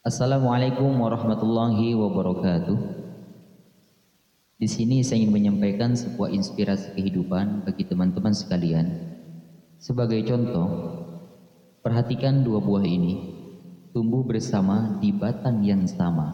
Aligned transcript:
Assalamualaikum 0.00 0.96
warahmatullahi 0.96 1.92
wabarakatuh. 1.92 2.78
Di 4.56 4.64
sini 4.64 5.04
saya 5.04 5.20
ingin 5.20 5.28
menyampaikan 5.28 5.92
sebuah 5.92 6.32
inspirasi 6.32 6.96
kehidupan 6.96 7.68
bagi 7.68 7.84
teman-teman 7.84 8.32
sekalian. 8.32 8.96
Sebagai 9.76 10.24
contoh, 10.24 10.68
perhatikan 11.84 12.40
dua 12.40 12.64
buah 12.64 12.80
ini 12.80 13.28
tumbuh 13.92 14.24
bersama 14.24 14.96
di 15.04 15.12
batang 15.12 15.60
yang 15.68 15.84
sama, 15.84 16.32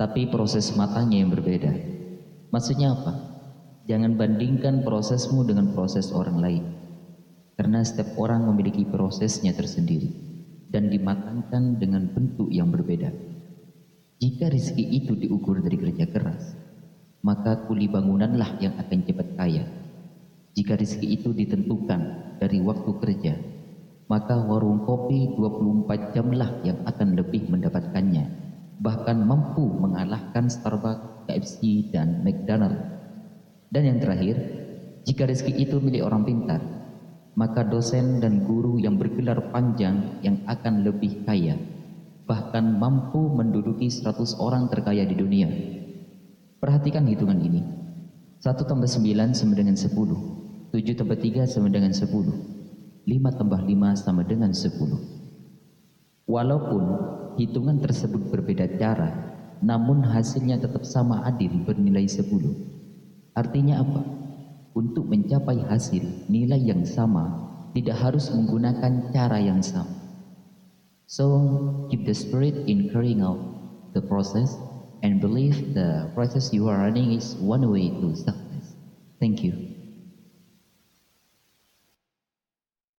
tapi 0.00 0.32
proses 0.32 0.72
matanya 0.72 1.20
yang 1.20 1.28
berbeda. 1.28 1.76
Maksudnya 2.48 2.96
apa? 2.96 3.12
Jangan 3.92 4.16
bandingkan 4.16 4.88
prosesmu 4.88 5.44
dengan 5.44 5.76
proses 5.76 6.16
orang 6.16 6.40
lain. 6.40 6.64
Karena 7.60 7.84
setiap 7.84 8.16
orang 8.16 8.48
memiliki 8.48 8.88
prosesnya 8.88 9.52
tersendiri 9.52 10.29
dan 10.70 10.86
dimatangkan 10.88 11.76
dengan 11.82 12.06
bentuk 12.14 12.46
yang 12.48 12.70
berbeda. 12.70 13.10
Jika 14.22 14.48
rezeki 14.48 14.84
itu 15.02 15.12
diukur 15.18 15.58
dari 15.58 15.76
kerja 15.76 16.06
keras, 16.06 16.54
maka 17.26 17.66
kuli 17.66 17.90
bangunanlah 17.90 18.62
yang 18.62 18.78
akan 18.78 18.98
cepat 19.04 19.28
kaya. 19.34 19.64
Jika 20.54 20.78
rezeki 20.78 21.08
itu 21.20 21.30
ditentukan 21.34 22.00
dari 22.38 22.62
waktu 22.62 22.90
kerja, 23.02 23.34
maka 24.10 24.42
warung 24.42 24.82
kopi 24.82 25.34
24 25.38 26.14
jamlah 26.14 26.50
yang 26.66 26.82
akan 26.86 27.14
lebih 27.14 27.46
mendapatkannya, 27.46 28.26
bahkan 28.82 29.22
mampu 29.22 29.62
mengalahkan 29.62 30.50
Starbucks, 30.50 31.30
KFC, 31.30 31.90
dan 31.94 32.26
McDonald. 32.26 32.76
Dan 33.70 33.86
yang 33.86 33.98
terakhir, 34.02 34.36
jika 35.06 35.30
rezeki 35.30 35.54
itu 35.62 35.78
milik 35.78 36.02
orang 36.02 36.26
pintar, 36.26 36.60
maka 37.38 37.62
dosen 37.62 38.18
dan 38.18 38.42
guru 38.42 38.82
yang 38.82 38.98
bergelar 39.30 39.54
panjang 39.54 40.18
yang 40.26 40.42
akan 40.50 40.82
lebih 40.82 41.22
kaya, 41.22 41.54
bahkan 42.26 42.66
mampu 42.66 43.30
menduduki 43.30 43.86
100 43.86 44.42
orang 44.42 44.66
terkaya 44.66 45.06
di 45.06 45.14
dunia. 45.14 45.46
Perhatikan 46.58 47.06
hitungan 47.06 47.38
ini. 47.38 47.62
1 48.42 48.66
tambah 48.66 48.90
9 48.90 49.30
sama 49.30 49.54
dengan 49.54 49.78
10. 49.78 50.74
7 50.74 50.98
tambah 50.98 51.14
3 51.14 51.46
sama 51.46 51.70
dengan 51.70 51.94
10. 51.94 53.06
5 53.06 53.38
tambah 53.38 53.60
5 53.62 54.02
sama 54.02 54.26
dengan 54.26 54.50
10. 54.50 54.98
Walaupun 56.26 56.82
hitungan 57.38 57.78
tersebut 57.78 58.34
berbeda 58.34 58.66
cara, 58.82 59.14
namun 59.62 60.02
hasilnya 60.02 60.58
tetap 60.58 60.82
sama 60.82 61.22
adil 61.22 61.54
bernilai 61.62 62.10
10. 62.10 62.26
Artinya 63.38 63.78
apa? 63.78 64.02
Untuk 64.74 65.06
mencapai 65.06 65.62
hasil 65.70 66.26
nilai 66.26 66.58
yang 66.58 66.82
sama, 66.86 67.49
tidak 67.74 67.96
harus 67.98 68.30
menggunakan 68.30 69.12
cara 69.14 69.38
yang 69.38 69.62
sama. 69.62 70.00
So, 71.10 71.26
keep 71.90 72.06
the 72.06 72.14
spirit 72.14 72.54
in 72.70 72.94
carrying 72.94 73.18
out 73.18 73.42
the 73.94 74.02
process 74.02 74.54
and 75.02 75.18
believe 75.18 75.74
the 75.74 76.06
process 76.14 76.54
you 76.54 76.70
are 76.70 76.78
running 76.78 77.18
is 77.18 77.34
one 77.42 77.66
way 77.66 77.90
to 77.90 78.14
success. 78.14 78.78
Thank 79.18 79.42
you. 79.42 79.79